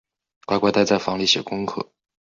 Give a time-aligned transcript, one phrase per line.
[0.47, 1.91] 乖乖待在房里写功课